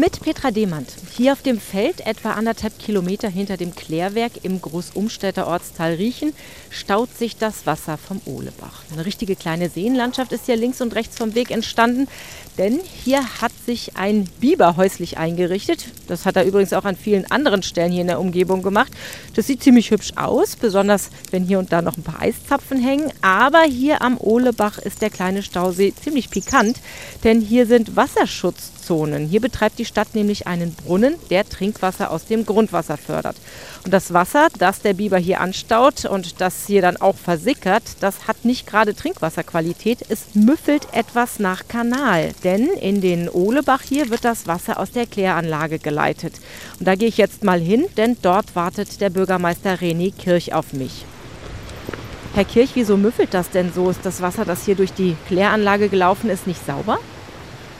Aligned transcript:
Mit 0.00 0.20
Petra 0.20 0.52
Demand. 0.52 0.88
Hier 1.16 1.32
auf 1.32 1.42
dem 1.42 1.58
Feld, 1.58 2.06
etwa 2.06 2.34
anderthalb 2.34 2.78
Kilometer 2.78 3.28
hinter 3.28 3.56
dem 3.56 3.74
Klärwerk 3.74 4.30
im 4.44 4.60
Großumstädter 4.62 5.48
Ortsteil 5.48 5.96
Riechen, 5.96 6.34
staut 6.70 7.08
sich 7.18 7.36
das 7.36 7.66
Wasser 7.66 7.98
vom 7.98 8.20
Ohlebach. 8.24 8.84
Eine 8.92 9.04
richtige 9.04 9.34
kleine 9.34 9.68
Seenlandschaft 9.68 10.30
ist 10.30 10.46
hier 10.46 10.54
links 10.54 10.80
und 10.80 10.94
rechts 10.94 11.18
vom 11.18 11.34
Weg 11.34 11.50
entstanden, 11.50 12.06
denn 12.58 12.78
hier 13.04 13.40
hat 13.40 13.50
sich 13.66 13.96
ein 13.96 14.28
Biber 14.38 14.76
häuslich 14.76 15.18
eingerichtet. 15.18 15.86
Das 16.06 16.26
hat 16.26 16.36
er 16.36 16.44
übrigens 16.44 16.72
auch 16.74 16.84
an 16.84 16.94
vielen 16.94 17.28
anderen 17.28 17.64
Stellen 17.64 17.90
hier 17.90 18.02
in 18.02 18.06
der 18.06 18.20
Umgebung 18.20 18.62
gemacht. 18.62 18.92
Das 19.34 19.48
sieht 19.48 19.64
ziemlich 19.64 19.90
hübsch 19.90 20.12
aus, 20.14 20.54
besonders 20.54 21.10
wenn 21.32 21.42
hier 21.42 21.58
und 21.58 21.72
da 21.72 21.82
noch 21.82 21.96
ein 21.96 22.04
paar 22.04 22.20
Eiszapfen 22.22 22.80
hängen. 22.80 23.12
Aber 23.20 23.62
hier 23.62 24.00
am 24.02 24.16
Ohlebach 24.16 24.78
ist 24.78 25.02
der 25.02 25.10
kleine 25.10 25.42
Stausee 25.42 25.92
ziemlich 25.92 26.30
pikant, 26.30 26.78
denn 27.24 27.40
hier 27.40 27.66
sind 27.66 27.96
Wasserschutzzonen. 27.96 29.26
Hier 29.26 29.40
betreibt 29.40 29.78
die 29.78 29.87
Stadt 29.88 30.14
nämlich 30.14 30.46
einen 30.46 30.72
Brunnen, 30.74 31.16
der 31.30 31.48
Trinkwasser 31.48 32.10
aus 32.12 32.26
dem 32.26 32.46
Grundwasser 32.46 32.96
fördert. 32.96 33.36
Und 33.84 33.92
das 33.92 34.12
Wasser, 34.12 34.48
das 34.58 34.80
der 34.80 34.94
Biber 34.94 35.18
hier 35.18 35.40
anstaut 35.40 36.04
und 36.04 36.40
das 36.40 36.66
hier 36.66 36.82
dann 36.82 36.96
auch 36.98 37.16
versickert, 37.16 37.82
das 38.00 38.28
hat 38.28 38.44
nicht 38.44 38.66
gerade 38.66 38.94
Trinkwasserqualität. 38.94 40.04
Es 40.08 40.34
müffelt 40.34 40.86
etwas 40.92 41.40
nach 41.40 41.66
Kanal. 41.66 42.32
Denn 42.44 42.68
in 42.68 43.00
den 43.00 43.28
Ohlebach 43.28 43.82
hier 43.82 44.10
wird 44.10 44.24
das 44.24 44.46
Wasser 44.46 44.78
aus 44.78 44.92
der 44.92 45.06
Kläranlage 45.06 45.78
geleitet. 45.78 46.34
Und 46.78 46.86
da 46.86 46.94
gehe 46.94 47.08
ich 47.08 47.16
jetzt 47.16 47.42
mal 47.42 47.60
hin, 47.60 47.86
denn 47.96 48.16
dort 48.22 48.54
wartet 48.54 49.00
der 49.00 49.10
Bürgermeister 49.10 49.74
René 49.74 50.12
Kirch 50.14 50.54
auf 50.54 50.72
mich. 50.72 51.04
Herr 52.34 52.44
Kirch, 52.44 52.70
wieso 52.74 52.96
müffelt 52.96 53.34
das 53.34 53.50
denn 53.50 53.72
so? 53.72 53.90
Ist 53.90 54.04
das 54.04 54.20
Wasser, 54.20 54.44
das 54.44 54.64
hier 54.64 54.76
durch 54.76 54.92
die 54.92 55.16
Kläranlage 55.26 55.88
gelaufen 55.88 56.30
ist, 56.30 56.46
nicht 56.46 56.64
sauber? 56.64 56.98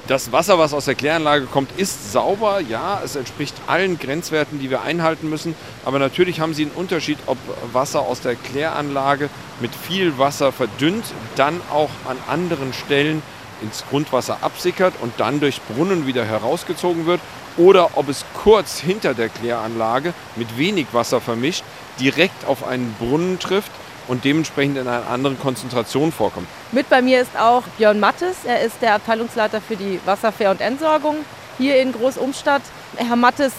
Das 0.08 0.32
Wasser, 0.32 0.58
was 0.58 0.72
aus 0.72 0.86
der 0.86 0.94
Kläranlage 0.94 1.44
kommt, 1.44 1.70
ist 1.78 2.12
sauber. 2.12 2.60
Ja, 2.60 3.02
es 3.04 3.14
entspricht 3.14 3.54
allen 3.66 3.98
Grenzwerten, 3.98 4.58
die 4.58 4.70
wir 4.70 4.80
einhalten 4.80 5.28
müssen. 5.28 5.54
Aber 5.84 5.98
natürlich 5.98 6.40
haben 6.40 6.54
Sie 6.54 6.62
einen 6.62 6.70
Unterschied, 6.70 7.18
ob 7.26 7.36
Wasser 7.74 8.00
aus 8.00 8.22
der 8.22 8.34
Kläranlage 8.34 9.28
mit 9.60 9.70
viel 9.74 10.16
Wasser 10.16 10.50
verdünnt, 10.50 11.04
dann 11.36 11.60
auch 11.70 11.90
an 12.08 12.16
anderen 12.26 12.72
Stellen 12.72 13.22
ins 13.60 13.84
Grundwasser 13.90 14.38
absickert 14.40 14.94
und 15.02 15.12
dann 15.18 15.40
durch 15.40 15.60
Brunnen 15.60 16.06
wieder 16.06 16.24
herausgezogen 16.24 17.04
wird. 17.04 17.20
Oder 17.58 17.98
ob 17.98 18.08
es 18.08 18.24
kurz 18.32 18.78
hinter 18.78 19.12
der 19.12 19.28
Kläranlage 19.28 20.14
mit 20.36 20.56
wenig 20.56 20.86
Wasser 20.92 21.20
vermischt 21.20 21.64
direkt 22.00 22.46
auf 22.46 22.66
einen 22.66 22.94
Brunnen 22.98 23.38
trifft 23.38 23.72
und 24.08 24.24
dementsprechend 24.24 24.78
in 24.78 24.88
einer 24.88 25.06
anderen 25.08 25.38
Konzentration 25.38 26.10
vorkommt. 26.10 26.48
Mit 26.72 26.88
bei 26.88 27.02
mir 27.02 27.20
ist 27.20 27.38
auch 27.38 27.62
Björn 27.76 28.00
Mattes. 28.00 28.38
Er 28.44 28.62
ist 28.62 28.76
der 28.82 28.94
Abteilungsleiter 28.94 29.60
für 29.60 29.76
die 29.76 30.00
Wasserfair- 30.04 30.50
und 30.50 30.60
Entsorgung 30.60 31.16
hier 31.58 31.80
in 31.80 31.92
Großumstadt. 31.92 32.62
Herr 32.96 33.16
Mattes, 33.16 33.52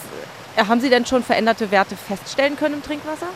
haben 0.57 0.81
Sie 0.81 0.89
denn 0.89 1.05
schon 1.05 1.23
veränderte 1.23 1.71
Werte 1.71 1.95
feststellen 1.95 2.55
können 2.57 2.75
im 2.75 2.83
Trinkwasser? 2.83 3.27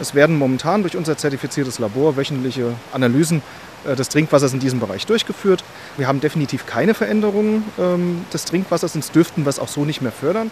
Es 0.00 0.14
werden 0.14 0.36
momentan 0.38 0.82
durch 0.82 0.96
unser 0.96 1.16
zertifiziertes 1.16 1.78
Labor 1.78 2.16
wöchentliche 2.16 2.74
Analysen 2.92 3.42
äh, 3.84 3.94
des 3.94 4.08
Trinkwassers 4.08 4.52
in 4.52 4.60
diesem 4.60 4.80
Bereich 4.80 5.06
durchgeführt. 5.06 5.62
Wir 5.96 6.08
haben 6.08 6.20
definitiv 6.20 6.66
keine 6.66 6.94
Veränderungen 6.94 7.64
ähm, 7.78 8.24
des 8.32 8.44
Trinkwassers 8.44 8.94
und 8.94 9.14
dürften 9.14 9.44
wir 9.44 9.50
es 9.50 9.58
auch 9.58 9.68
so 9.68 9.84
nicht 9.84 10.00
mehr 10.00 10.12
fördern. 10.12 10.50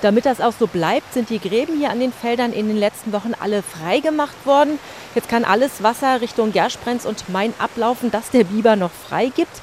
Damit 0.00 0.26
das 0.26 0.40
auch 0.40 0.52
so 0.52 0.68
bleibt, 0.68 1.12
sind 1.12 1.28
die 1.28 1.40
Gräben 1.40 1.76
hier 1.76 1.90
an 1.90 1.98
den 1.98 2.12
Feldern 2.12 2.52
in 2.52 2.68
den 2.68 2.76
letzten 2.76 3.12
Wochen 3.12 3.32
alle 3.38 3.62
freigemacht 3.62 4.46
worden. 4.46 4.78
Jetzt 5.16 5.28
kann 5.28 5.44
alles 5.44 5.82
Wasser 5.82 6.20
Richtung 6.20 6.52
Gersprenz 6.52 7.04
und 7.04 7.28
Main 7.28 7.52
ablaufen, 7.58 8.12
das 8.12 8.30
der 8.30 8.44
Biber 8.44 8.76
noch 8.76 8.92
freigibt. 8.92 9.60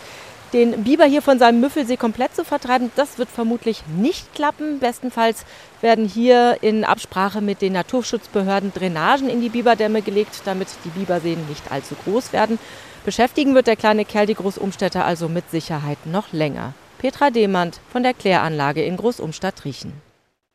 Den 0.52 0.84
Biber 0.84 1.06
hier 1.06 1.22
von 1.22 1.40
seinem 1.40 1.60
Müffelsee 1.60 1.98
komplett 1.98 2.36
zu 2.36 2.44
vertreiben, 2.44 2.92
das 2.96 3.18
wird 3.18 3.30
vermutlich 3.30 3.84
nicht 3.98 4.34
klappen. 4.36 4.80
Bestenfalls 4.80 5.46
werden 5.82 6.06
hier 6.08 6.58
in 6.62 6.84
Absprache 6.84 7.42
mit 7.42 7.62
den 7.62 7.74
Naturschutzbehörden 7.74 8.74
Drainagen 8.74 9.30
in 9.30 9.42
die 9.42 9.50
Biberdämme 9.50 10.02
gelegt, 10.02 10.42
damit 10.46 10.68
die 10.84 10.90
Biberseen 10.90 11.48
nicht 11.48 11.72
allzu 11.72 11.96
groß 12.04 12.34
werden. 12.34 12.60
Beschäftigen 13.06 13.56
wird 13.56 13.68
der 13.68 13.76
kleine 13.76 14.06
Kerl 14.06 14.26
die 14.28 14.36
Großumstädter 14.36 15.06
also 15.06 15.30
mit 15.30 15.50
Sicherheit 15.50 16.06
noch 16.06 16.32
länger. 16.32 16.74
Petra 16.98 17.30
Demand 17.30 17.80
von 17.92 18.04
der 18.04 18.14
Kläranlage 18.14 18.84
in 18.84 18.98
Großumstadt 18.98 19.66
Riechen. 19.66 19.94